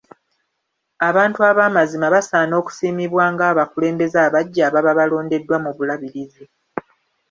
Abantu 1.09 1.39
abamazima 1.49 2.05
basaana 2.15 2.53
okusiimibwa 2.61 3.23
ng'abakulembeze 3.33 4.17
abaggya 4.27 4.61
ababa 4.67 4.91
balondeddwa 4.99 5.57
mu 5.63 5.71
bulabirizi. 5.77 6.43